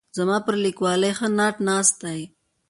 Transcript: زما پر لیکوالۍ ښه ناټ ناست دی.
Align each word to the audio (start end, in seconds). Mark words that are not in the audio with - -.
زما 0.17 0.37
پر 0.45 0.55
لیکوالۍ 0.65 1.11
ښه 1.17 1.27
ناټ 1.37 1.55
ناست 1.67 1.95
دی. 2.03 2.21